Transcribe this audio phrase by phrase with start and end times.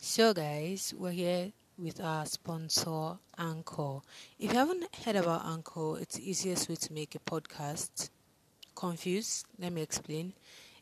[0.00, 3.98] So, guys, we're here with our sponsor, Anchor.
[4.38, 8.10] If you haven't heard about Anchor, it's the easiest way to make a podcast.
[8.76, 9.46] Confused?
[9.58, 10.34] Let me explain.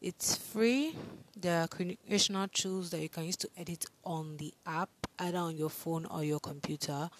[0.00, 0.96] It's free.
[1.38, 4.88] There are creational tools that you can use to edit on the app,
[5.18, 7.10] either on your phone or your computer.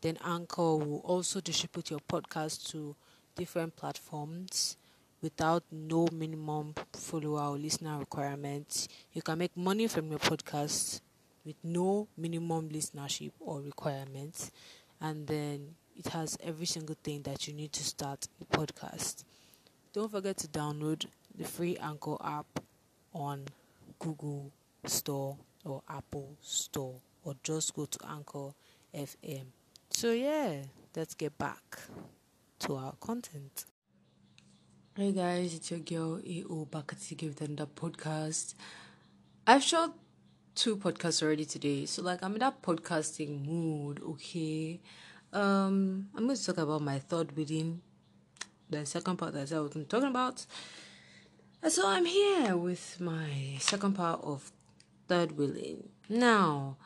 [0.00, 2.96] Then Anchor will also distribute your podcast to
[3.36, 4.78] different platforms
[5.20, 8.88] without no minimum follower or listener requirements.
[9.12, 11.00] You can make money from your podcast
[11.44, 14.50] with no minimum listenership or requirements.
[15.00, 19.24] And then it has every single thing that you need to start a podcast.
[19.92, 22.60] Don't forget to download the free Anchor app
[23.12, 23.44] on
[23.98, 24.52] Google
[24.86, 28.50] Store or Apple Store or just go to Anchor
[28.94, 29.46] FM.
[29.90, 30.62] So, yeah,
[30.96, 31.78] let's get back
[32.60, 33.64] to our content.
[34.96, 38.54] Hey guys, it's your girl AO back at again with another podcast.
[39.44, 39.92] I've shot
[40.54, 44.80] two podcasts already today, so like I'm in that podcasting mood, okay.
[45.32, 47.80] Um I'm going to talk about my third wheeling,
[48.70, 50.46] the second part that I was talking about.
[51.62, 54.52] And so I'm here with my second part of
[55.08, 55.88] third wheeling.
[56.08, 56.76] Now,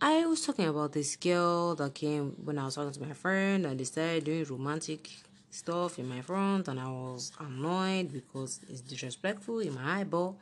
[0.00, 3.66] I was talking about this girl that came when I was talking to my friend
[3.66, 5.10] and they started doing romantic
[5.50, 10.38] stuff in my front and I was annoyed because it's disrespectful in my eyeball.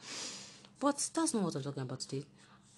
[0.78, 2.24] But that's not what I'm talking about today.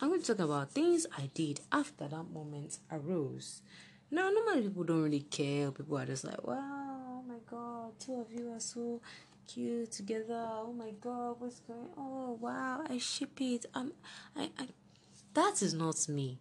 [0.00, 3.62] I'm going to talk about things I did after that moment arose.
[4.10, 5.72] Now, normally people don't really care.
[5.72, 9.00] People are just like, wow, oh my god, two of you are so
[9.48, 10.46] cute together.
[10.48, 11.88] Oh my god, what's going on?
[11.96, 13.66] Oh wow, I ship it.
[13.74, 13.92] Um,
[14.36, 14.68] I, I,
[15.34, 16.38] that is not me.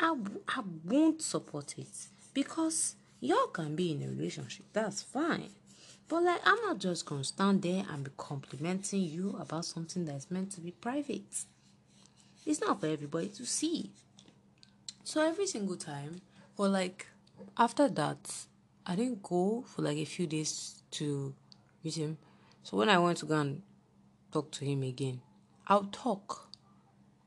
[0.00, 0.16] I,
[0.48, 4.64] I won't support it because y'all can be in a relationship.
[4.72, 5.50] That's fine.
[6.08, 10.30] But like, I'm not just gonna stand there and be complimenting you about something that's
[10.30, 11.44] meant to be private.
[12.46, 13.90] It's not for everybody to see.
[15.02, 16.20] So every single time,
[16.56, 17.06] or like
[17.56, 18.46] after that,
[18.86, 21.34] I didn't go for like a few days to
[21.82, 22.18] meet him.
[22.62, 23.62] So when I went to go and
[24.32, 25.20] talk to him again,
[25.66, 26.50] I'll talk.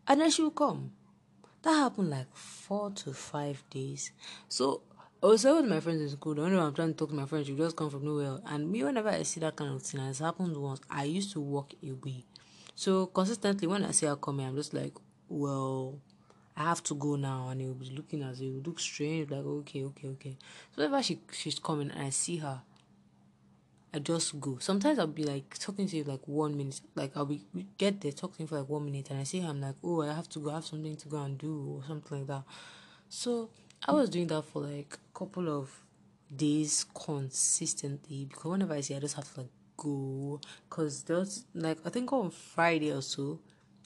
[0.07, 0.91] And then she will come.
[1.63, 4.11] That happened like four to five days.
[4.47, 4.81] So
[5.21, 6.35] I was with my friends in school.
[6.35, 8.39] The only I'm trying to talk to my friends, you just come from nowhere.
[8.45, 11.41] And me, whenever I see that kind of thing, has happened once, I used to
[11.41, 12.23] walk away.
[12.75, 14.93] So consistently, when I see her coming, I'm just like,
[15.29, 15.99] well,
[16.55, 19.45] I have to go now, and he'll be looking as he would look strange, like
[19.45, 20.37] okay, okay, okay.
[20.75, 22.61] So whenever she she's coming and I see her,
[23.93, 24.57] I just go.
[24.59, 27.45] Sometimes I'll be like talking to you like one minute, like I'll be
[27.77, 30.13] get there talking for like one minute, and I see her, I'm like, oh, I
[30.13, 32.43] have to go, I have something to go and do or something like that.
[33.09, 33.49] So
[33.85, 35.69] I was doing that for like a couple of
[36.35, 41.45] days consistently because whenever I see, I just have to like go because there was
[41.53, 43.39] like I think on Friday or so,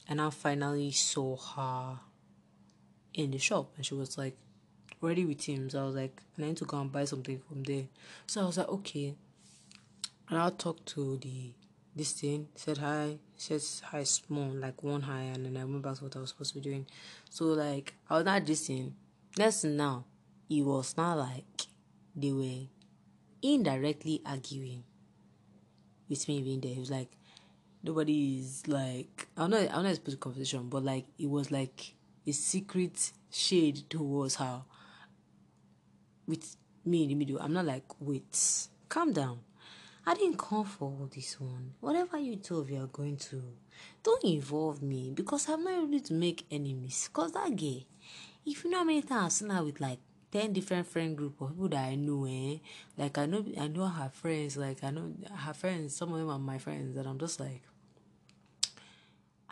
[0.08, 2.00] and I finally saw her
[3.14, 4.36] in the shop, and she was like
[5.00, 5.70] ready with him.
[5.70, 7.84] So I was like, I need to go and buy something from there.
[8.26, 9.14] So I was like, okay,
[10.28, 11.52] and I'll talk to the
[11.94, 15.96] this thing said hi said hi small like one hi and then I went back
[15.96, 16.86] to what I was supposed to be doing.
[17.28, 18.94] So like I was not this thing
[19.38, 20.04] Listen now,
[20.50, 21.66] it was not like
[22.14, 22.66] they were
[23.40, 24.84] indirectly arguing
[26.06, 26.74] with me being there.
[26.74, 27.08] He was like
[27.82, 31.94] nobody is like I'm not I'm not supposed to conversation, but like it was like
[32.26, 34.62] a secret shade towards her
[36.26, 37.38] with me in the middle.
[37.40, 39.40] I'm not like wait, calm down.
[40.04, 41.74] I didn't come for all this one.
[41.80, 43.40] Whatever you of you are going to,
[44.02, 47.08] don't involve me because I'm not ready to make enemies.
[47.12, 47.86] Cause that gay,
[48.44, 50.00] if you know how many times I've seen her with like
[50.32, 52.58] ten different friend group of people that I know, eh?
[52.96, 56.30] Like I know I know her friends, like I know her friends, some of them
[56.30, 57.62] are my friends, and I'm just like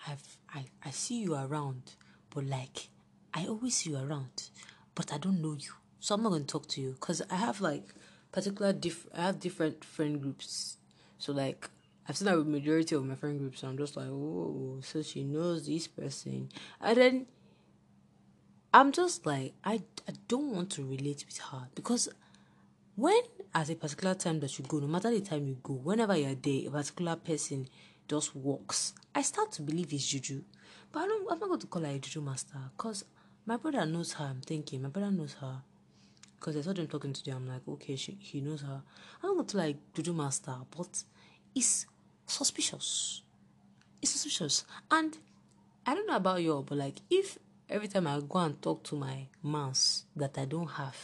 [0.06, 1.94] I've I, I see you around,
[2.31, 2.88] but like
[3.34, 4.50] I always see you around,
[4.94, 5.72] but I don't know you.
[6.00, 7.94] So I'm not gonna talk to you because I have like
[8.33, 10.77] particular diff I have different friend groups.
[11.19, 11.69] So like
[12.09, 15.03] I've seen that with majority of my friend groups, and I'm just like, oh, so
[15.03, 16.49] she knows this person,
[16.81, 17.27] and then
[18.72, 22.09] I'm just like I, I don't want to relate with her because
[22.97, 23.21] when
[23.54, 26.34] at a particular time that you go, no matter the time you go, whenever you're
[26.34, 27.69] there, a particular person
[28.09, 28.92] just walks.
[29.15, 30.42] I start to believe it's juju,
[30.92, 31.33] but I don't.
[31.33, 33.04] I'm not going to call her a juju master because
[33.47, 34.24] my brother knows her.
[34.24, 35.62] I'm thinking my brother knows her
[36.36, 37.33] because I saw them talking today.
[37.33, 38.83] I'm like, okay, she, he knows her.
[39.22, 41.03] I'm not going to like juju master, but
[41.54, 41.86] it's
[42.27, 43.22] suspicious.
[44.01, 45.18] It's suspicious, and
[45.86, 48.83] I don't know about you, all but like if every time I go and talk
[48.84, 50.97] to my mouse that I don't have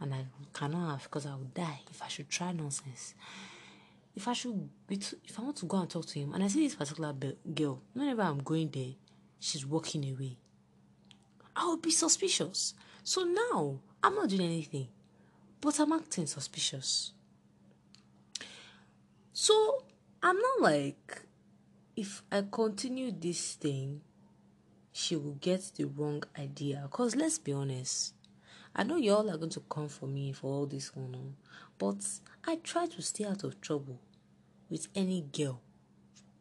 [0.00, 3.14] and I cannot have because I will die if I should try nonsense.
[4.20, 6.64] If I should if I want to go and talk to him and I see
[6.64, 7.14] this particular
[7.54, 8.92] girl, whenever I'm going there,
[9.38, 10.36] she's walking away.
[11.56, 12.74] I would be suspicious.
[13.02, 14.88] So now I'm not doing anything,
[15.62, 17.12] but I'm acting suspicious.
[19.32, 19.84] So
[20.22, 21.22] I'm not like
[21.96, 24.02] if I continue this thing,
[24.92, 26.80] she will get the wrong idea.
[26.82, 28.12] Because let's be honest,
[28.76, 31.36] I know y'all are going to come for me for all this one,
[31.78, 32.06] but
[32.46, 33.98] I try to stay out of trouble
[34.70, 35.60] with any girl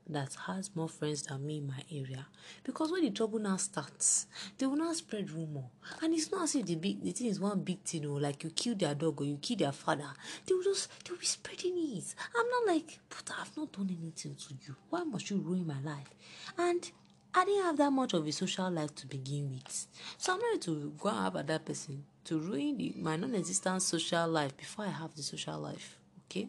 [0.10, 2.26] that has more friends than me in my area.
[2.64, 4.28] Because when the trouble now starts,
[4.58, 5.66] they will now spread rumor.
[6.02, 8.44] And it's not as if the big the thing is one big thing, or like
[8.44, 10.12] you kill their dog or you kill their father.
[10.46, 12.16] They will just they will be spreading it.
[12.36, 14.76] I'm not like, but I've not done anything to you.
[14.90, 16.10] Why must you ruin my life?
[16.58, 16.92] And
[17.34, 19.88] I didn't have that much of a social life to begin with.
[20.18, 23.84] So I'm ready to go and have that person to ruin the, my non existent
[23.84, 25.98] social life before I have the social life.
[26.26, 26.48] Okay?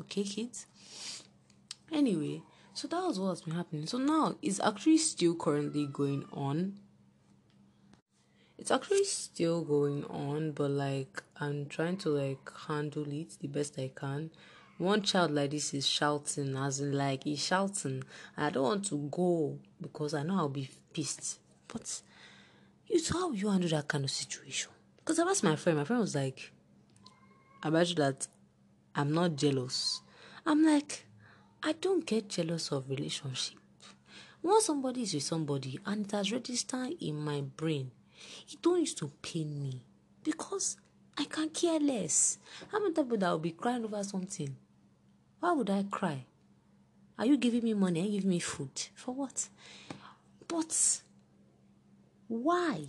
[0.00, 0.66] Okay, kids?
[1.92, 2.42] Anyway,
[2.74, 3.86] so that was what's been happening.
[3.86, 6.78] So now it's actually still currently going on.
[8.58, 13.78] It's actually still going on, but like I'm trying to like handle it the best
[13.78, 14.30] I can.
[14.78, 18.04] One child like this is shouting, as in like he's shouting.
[18.36, 21.38] I don't want to go because I know I'll be pissed.
[21.68, 22.00] But
[22.86, 24.70] you how you handle that kind of situation?
[24.96, 26.52] Because I asked my friend, my friend was like,
[27.62, 28.26] I bet you that
[28.94, 30.00] I'm not jealous.
[30.46, 31.06] I'm like,
[31.64, 33.58] I don't get jealous of relationship.
[34.42, 37.92] Once somebody is with somebody and it has registered in my brain,
[38.50, 39.84] it don't used to pain me
[40.24, 40.76] because
[41.16, 42.38] I can care less.
[42.72, 44.56] How many people that will be crying over something?
[45.38, 46.24] Why would I cry?
[47.16, 48.08] Are you giving me money?
[48.08, 48.88] You giving me food?
[48.96, 49.48] For what?
[50.48, 51.00] But
[52.26, 52.86] why?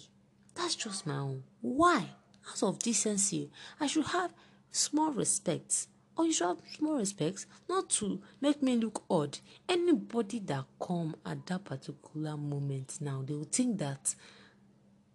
[0.56, 1.44] That's just my own.
[1.62, 2.10] Why?
[2.50, 4.34] Out of decency, I should have
[4.72, 5.88] small respect
[6.18, 9.40] or you should have more respect not to make me look odd.
[9.68, 14.16] Anybody that come at that particular moment now they will think that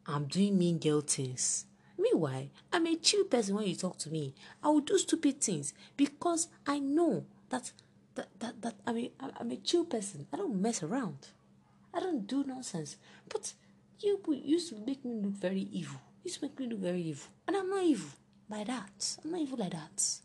[0.06, 1.67] i'm doing mean girl things.
[1.97, 4.35] Meanwhile i'm a chill person when you talk to me.
[4.62, 7.73] I will do stupid things because i know that
[8.15, 10.27] that that, that i mean i'm a chill person.
[10.33, 11.29] I don't mess around.
[11.94, 12.97] I don't do nonsense.
[13.29, 13.53] But
[14.01, 16.01] you used to make me look very evil.
[16.23, 17.29] You used to make me look very evil.
[17.47, 18.11] And i'm not evil.
[18.51, 19.17] Like that.
[19.23, 20.21] I'm not evil like that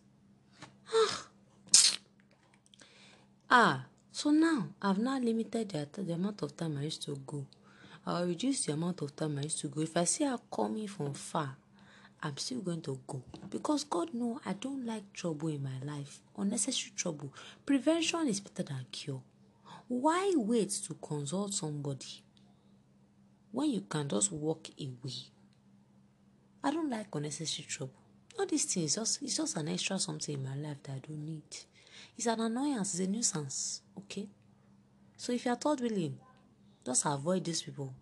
[3.49, 7.45] ah, so now I've now limited the, the amount of time I used to go.
[8.05, 9.81] I'll reduce the amount of time I used to go.
[9.81, 11.55] If I see her coming from far,
[12.21, 13.21] I'm still going to go.
[13.49, 16.19] Because God know I don't like trouble in my life.
[16.37, 17.33] Unnecessary trouble.
[17.65, 19.21] Prevention is better than cure.
[19.87, 22.23] Why wait to consult somebody
[23.51, 25.13] when you can just walk away?
[26.63, 28.02] I don't like unnecessary trouble.
[28.37, 31.25] All these things, just, it's just an extra something in my life that I don't
[31.25, 31.43] need.
[32.17, 34.27] It's an annoyance, it's a nuisance, okay?
[35.17, 36.17] So if you're third wheeling,
[36.85, 37.93] just avoid these people.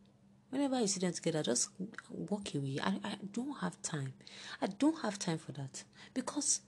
[0.50, 1.70] Whenever you see them together, just
[2.10, 2.78] walk away.
[2.82, 4.14] I, I don't have time.
[4.62, 5.84] I don't have time for that.
[6.14, 6.62] Because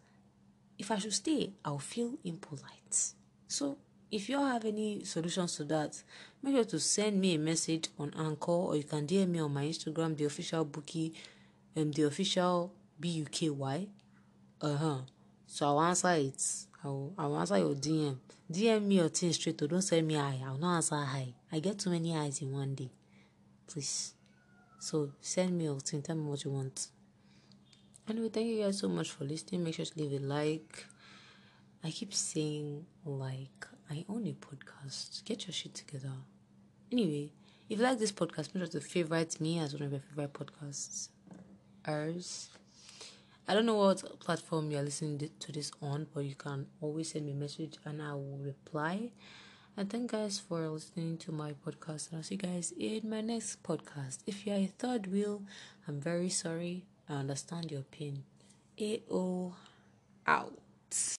[0.77, 3.13] if I should stay, I'll feel impolite.
[3.48, 3.77] So
[4.10, 6.01] if you have any solutions to that,
[6.42, 9.54] make sure to send me a message on Anchor or you can DM me on
[9.54, 11.13] my Instagram, the official bookie,
[11.75, 13.88] um, the official B U K Y.
[14.62, 14.98] Uh huh.
[15.48, 16.44] So I'll answer it.
[16.84, 18.18] I'll, I'll answer your DM.
[18.51, 19.62] DM me your thing straight.
[19.62, 20.40] Or don't send me hi.
[20.45, 21.34] I'll not answer hi.
[21.51, 22.92] I get too many eyes in one day.
[23.68, 24.13] Please.
[24.80, 26.01] So send me your thing.
[26.01, 26.88] Tell me what you want.
[28.10, 29.63] Anyway, thank you guys so much for listening.
[29.63, 30.86] Make sure to leave a like.
[31.84, 35.24] I keep saying like I own a podcast.
[35.25, 36.12] Get your shit together.
[36.91, 37.29] Anyway,
[37.70, 40.34] if you like this podcast, make sure to favorite me as one of your favorite
[40.34, 41.10] podcasts.
[41.86, 42.50] Ours.
[43.46, 47.26] I don't know what platform you're listening to this on, but you can always send
[47.26, 49.12] me a message and I will reply.
[49.76, 52.10] And thank guys for listening to my podcast.
[52.10, 54.20] And I'll see you guys in my next podcast.
[54.26, 55.42] If you're a third wheel,
[55.88, 56.86] I'm very sorry.
[57.10, 58.24] I understand your pain.
[58.80, 59.54] AO
[60.26, 60.60] out.